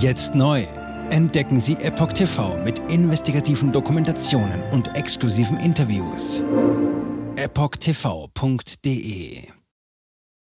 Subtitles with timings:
[0.00, 0.66] Jetzt neu.
[1.10, 6.42] Entdecken Sie Epoch TV mit investigativen Dokumentationen und exklusiven Interviews.
[7.36, 8.62] EpochTV.de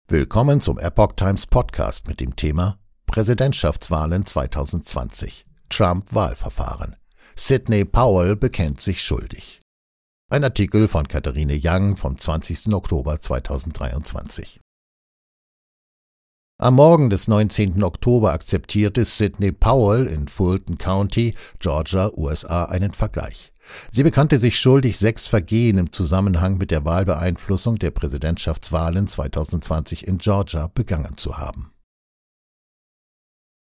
[0.08, 5.46] Willkommen zum Epoch Times Podcast mit dem Thema Präsidentschaftswahlen 2020.
[5.70, 6.96] Trump-Wahlverfahren.
[7.34, 9.62] Sidney Powell bekennt sich schuldig.
[10.30, 12.74] Ein Artikel von Katharine Young vom 20.
[12.74, 14.60] Oktober 2023.
[16.58, 17.82] Am Morgen des 19.
[17.82, 23.52] Oktober akzeptierte Sidney Powell in Fulton County, Georgia, USA, einen Vergleich.
[23.90, 30.16] Sie bekannte sich schuldig, sechs Vergehen im Zusammenhang mit der Wahlbeeinflussung der Präsidentschaftswahlen 2020 in
[30.16, 31.72] Georgia begangen zu haben.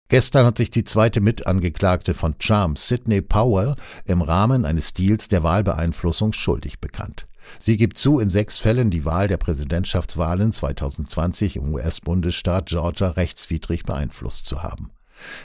[0.09, 5.43] Gestern hat sich die zweite Mitangeklagte von Trump, Sidney Powell, im Rahmen eines Deals der
[5.43, 7.27] Wahlbeeinflussung schuldig bekannt.
[7.59, 13.85] Sie gibt zu, in sechs Fällen die Wahl der Präsidentschaftswahlen 2020 im US-Bundesstaat Georgia rechtswidrig
[13.85, 14.91] beeinflusst zu haben.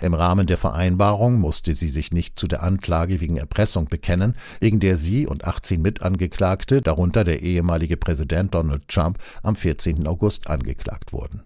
[0.02, 4.80] Im Rahmen der Vereinbarung musste sie sich nicht zu der Anklage wegen Erpressung bekennen, wegen
[4.80, 10.06] der sie und 18 Mitangeklagte, darunter der ehemalige Präsident Donald Trump, am 14.
[10.08, 11.44] August angeklagt wurden.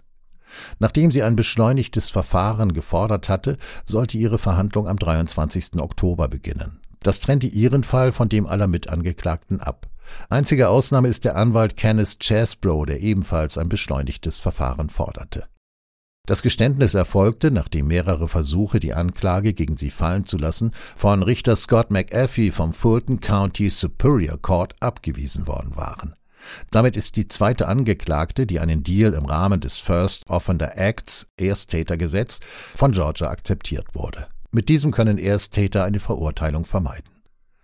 [0.80, 5.77] Nachdem sie ein beschleunigtes Verfahren gefordert hatte, sollte ihre Verhandlung am 23.
[5.77, 6.80] Oktober beginnen.
[7.02, 9.88] Das trennte ihren Fall von dem aller Mitangeklagten ab.
[10.30, 15.45] Einzige Ausnahme ist der Anwalt Kenneth Chesbrough, der ebenfalls ein beschleunigtes Verfahren forderte.
[16.27, 21.55] Das Geständnis erfolgte, nachdem mehrere Versuche, die Anklage gegen sie fallen zu lassen, von Richter
[21.55, 26.16] Scott McAfee vom Fulton County Superior Court abgewiesen worden waren.
[26.69, 32.39] Damit ist die zweite Angeklagte, die einen Deal im Rahmen des First Offender Acts Ersttätergesetz
[32.75, 34.27] von Georgia akzeptiert wurde.
[34.52, 37.16] Mit diesem können Ersttäter eine Verurteilung vermeiden.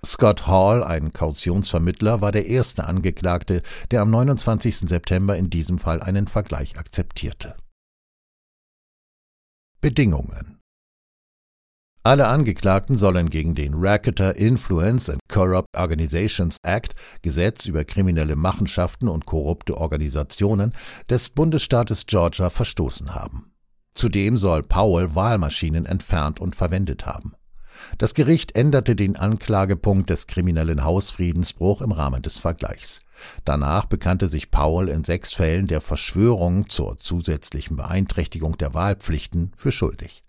[0.05, 4.89] Scott Hall, ein Kautionsvermittler, war der erste Angeklagte, der am 29.
[4.89, 7.55] September in diesem Fall einen Vergleich akzeptierte.
[9.81, 10.53] Bedingungen
[12.05, 19.07] alle Angeklagten sollen gegen den Racketeer Influence and Corrupt Organizations Act, Gesetz über kriminelle Machenschaften
[19.07, 20.73] und korrupte Organisationen,
[21.09, 23.53] des Bundesstaates Georgia verstoßen haben.
[23.95, 27.35] Zudem soll Powell Wahlmaschinen entfernt und verwendet haben.
[27.97, 33.01] Das Gericht änderte den Anklagepunkt des kriminellen Hausfriedensbruch im Rahmen des Vergleichs.
[33.45, 39.71] Danach bekannte sich Powell in sechs Fällen der Verschwörung zur zusätzlichen Beeinträchtigung der Wahlpflichten für
[39.71, 40.23] schuldig.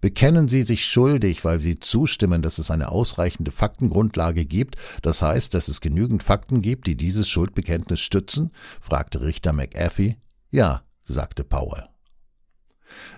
[0.00, 5.54] Bekennen Sie sich schuldig, weil Sie zustimmen, dass es eine ausreichende Faktengrundlage gibt, das heißt,
[5.54, 8.50] dass es genügend Fakten gibt, die dieses Schuldbekenntnis stützen?
[8.80, 10.16] fragte Richter McAfee.
[10.50, 11.88] Ja, sagte Powell.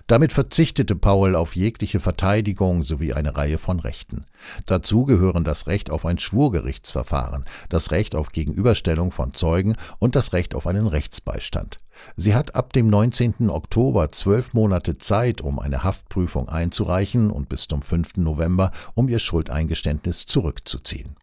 [0.09, 4.25] Damit verzichtete Paul auf jegliche Verteidigung sowie eine Reihe von Rechten.
[4.65, 10.33] Dazu gehören das Recht auf ein Schwurgerichtsverfahren, das Recht auf Gegenüberstellung von Zeugen und das
[10.33, 11.77] Recht auf einen Rechtsbeistand.
[12.15, 13.51] Sie hat ab dem 19.
[13.51, 18.17] Oktober zwölf Monate Zeit, um eine Haftprüfung einzureichen und bis zum 5.
[18.17, 21.17] November, um ihr Schuldeingeständnis zurückzuziehen.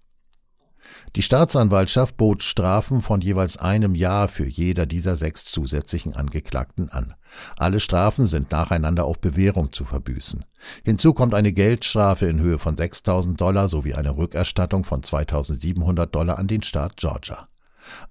[1.17, 7.15] Die Staatsanwaltschaft bot Strafen von jeweils einem Jahr für jeder dieser sechs zusätzlichen Angeklagten an.
[7.57, 10.45] Alle Strafen sind nacheinander auf Bewährung zu verbüßen.
[10.85, 16.39] Hinzu kommt eine Geldstrafe in Höhe von 6.000 Dollar sowie eine Rückerstattung von 2.700 Dollar
[16.39, 17.49] an den Staat Georgia.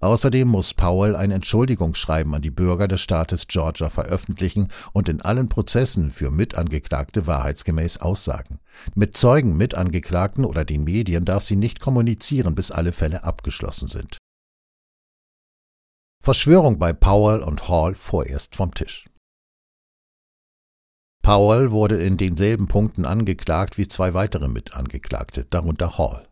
[0.00, 5.48] Außerdem muss Powell ein Entschuldigungsschreiben an die Bürger des Staates Georgia veröffentlichen und in allen
[5.48, 8.58] Prozessen für Mitangeklagte wahrheitsgemäß aussagen.
[8.94, 14.18] Mit Zeugen, Mitangeklagten oder den Medien darf sie nicht kommunizieren, bis alle Fälle abgeschlossen sind.
[16.22, 19.08] Verschwörung bei Powell und Hall vorerst vom Tisch.
[21.22, 26.28] Powell wurde in denselben Punkten angeklagt wie zwei weitere Mitangeklagte, darunter Hall.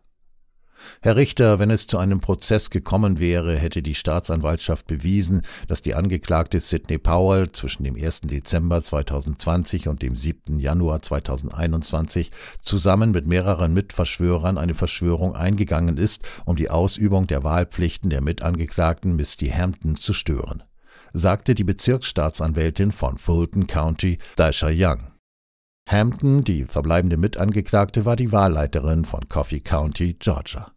[1.01, 5.93] Herr Richter, wenn es zu einem Prozess gekommen wäre, hätte die Staatsanwaltschaft bewiesen, dass die
[5.93, 8.21] Angeklagte Sidney Powell zwischen dem 1.
[8.21, 10.59] Dezember 2020 und dem 7.
[10.59, 18.09] Januar 2021 zusammen mit mehreren Mitverschwörern eine Verschwörung eingegangen ist, um die Ausübung der Wahlpflichten
[18.09, 20.63] der Mitangeklagten Misty Hampton zu stören,
[21.13, 25.07] sagte die Bezirksstaatsanwältin von Fulton County, Dasha Young.
[25.87, 30.74] Hampton, die verbleibende Mitangeklagte, war die Wahlleiterin von Coffee County, Georgia.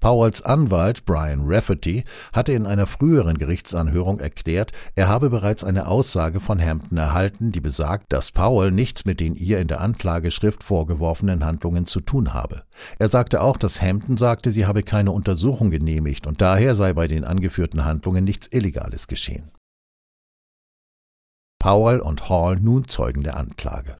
[0.00, 6.40] Powells Anwalt Brian Rafferty hatte in einer früheren Gerichtsanhörung erklärt, er habe bereits eine Aussage
[6.40, 11.44] von Hampton erhalten, die besagt, dass Powell nichts mit den ihr in der Anklageschrift vorgeworfenen
[11.44, 12.62] Handlungen zu tun habe.
[12.98, 17.08] Er sagte auch, dass Hampton sagte, sie habe keine Untersuchung genehmigt und daher sei bei
[17.08, 19.50] den angeführten Handlungen nichts Illegales geschehen.
[21.58, 23.96] Powell und Hall nun Zeugen der Anklage.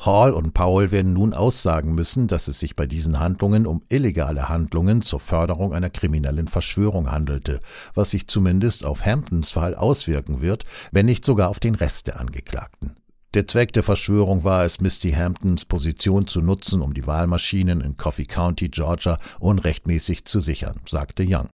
[0.00, 4.48] Hall und Powell werden nun aussagen müssen, dass es sich bei diesen Handlungen um illegale
[4.48, 7.60] Handlungen zur Förderung einer kriminellen Verschwörung handelte,
[7.94, 12.20] was sich zumindest auf Hamptons Fall auswirken wird, wenn nicht sogar auf den Rest der
[12.20, 12.94] Angeklagten.
[13.34, 17.96] Der Zweck der Verschwörung war es, Misty Hamptons Position zu nutzen, um die Wahlmaschinen in
[17.96, 21.48] Coffee County, Georgia, unrechtmäßig zu sichern, sagte Young.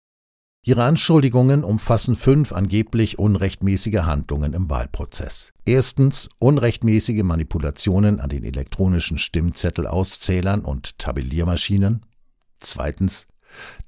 [0.66, 5.52] Ihre Anschuldigungen umfassen fünf angeblich unrechtmäßige Handlungen im Wahlprozess.
[5.66, 12.06] Erstens unrechtmäßige Manipulationen an den elektronischen Stimmzettelauszählern und Tabelliermaschinen.
[12.62, 13.28] Zweitens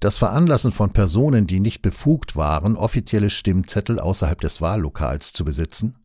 [0.01, 5.95] das Veranlassen von Personen, die nicht befugt waren, offizielle Stimmzettel außerhalb des Wahllokals zu besitzen.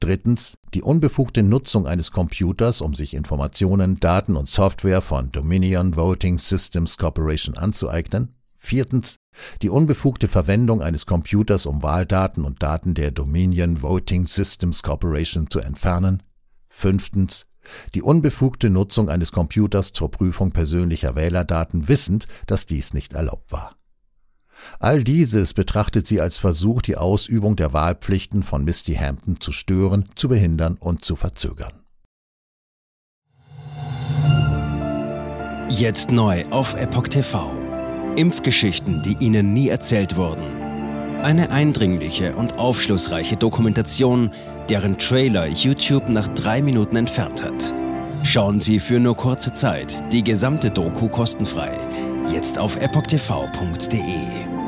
[0.00, 6.38] Drittens die unbefugte Nutzung eines Computers, um sich Informationen, Daten und Software von Dominion Voting
[6.38, 8.34] Systems Corporation anzueignen.
[8.56, 9.16] Viertens
[9.62, 15.60] die unbefugte Verwendung eines Computers, um Wahldaten und Daten der Dominion Voting Systems Corporation zu
[15.60, 16.22] entfernen.
[16.68, 17.46] Fünftens
[17.94, 23.76] die unbefugte Nutzung eines Computers zur Prüfung persönlicher Wählerdaten, wissend, dass dies nicht erlaubt war.
[24.78, 30.08] All dieses betrachtet sie als Versuch, die Ausübung der Wahlpflichten von Misty Hampton zu stören,
[30.14, 31.72] zu behindern und zu verzögern.
[35.68, 37.61] Jetzt neu auf Epoch TV.
[38.16, 40.42] Impfgeschichten, die Ihnen nie erzählt wurden.
[41.22, 44.30] Eine eindringliche und aufschlussreiche Dokumentation,
[44.68, 47.74] deren Trailer YouTube nach drei Minuten entfernt hat.
[48.24, 51.70] Schauen Sie für nur kurze Zeit die gesamte Doku kostenfrei.
[52.32, 54.61] Jetzt auf epochtv.de.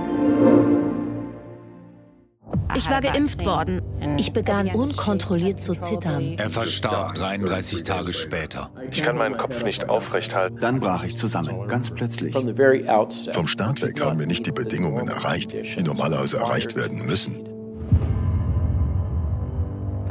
[2.85, 3.81] Ich war geimpft worden.
[4.19, 6.35] Ich begann unkontrolliert zu zittern.
[6.37, 8.71] Er verstarb 33 Tage später.
[8.91, 10.59] Ich kann meinen Kopf nicht aufrecht halten.
[10.61, 12.35] Dann brach ich zusammen, ganz plötzlich.
[12.35, 17.44] Vom Start weg haben wir nicht die Bedingungen erreicht, die normalerweise erreicht werden müssen.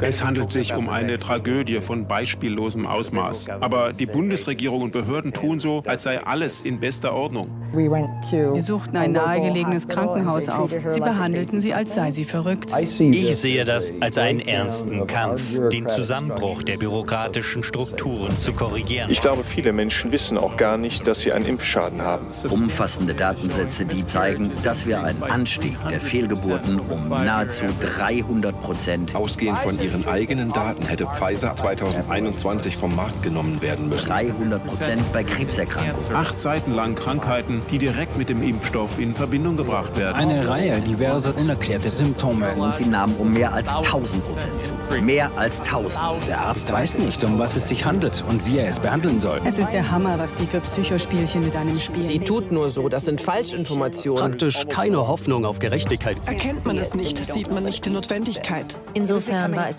[0.06, 3.48] Es handelt sich um eine Tragödie von beispiellosem Ausmaß.
[3.60, 7.48] Aber die Bundesregierung und Behörden tun so, als sei alles in bester Ordnung.
[7.72, 10.70] Wir suchten ein nahegelegenes Krankenhaus auf.
[10.88, 12.70] Sie behandelten sie, als sei sie verrückt.
[12.78, 19.10] Ich sehe das als einen ernsten Kampf, den Zusammenbruch der bürokratischen Strukturen zu korrigieren.
[19.10, 22.26] Ich glaube, viele Menschen wissen auch gar nicht, dass sie einen Impfschaden haben.
[22.50, 29.58] Umfassende Datensätze, die zeigen, dass wir einen Anstieg der Fehlgeburten um nahezu 300 Prozent ausgehend
[29.58, 34.08] von ihren eigenen Daten hätte Pfizer 2021 vom Markt genommen werden müssen.
[34.08, 36.14] 300 Prozent bei Krebserkrankungen.
[36.14, 40.16] Acht Seiten lang Krankheiten, die direkt mit dem Impfstoff in Verbindung gebracht werden.
[40.16, 42.52] Eine Reihe diverser unerklärter Symptome.
[42.56, 44.72] Und sie nahmen um mehr als 1000 Prozent zu.
[45.00, 46.26] Mehr als 1000.
[46.28, 49.40] Der Arzt weiß nicht, um was es sich handelt und wie er es behandeln soll.
[49.44, 52.02] Es ist der Hammer, was die für Psychospielchen mit einem spielen.
[52.02, 54.20] Sie tut nur so, das sind Falschinformationen.
[54.20, 56.16] Praktisch keine Hoffnung auf Gerechtigkeit.
[56.26, 58.66] Erkennt man es nicht, sieht man nicht die Notwendigkeit.
[58.94, 59.78] Insofern war es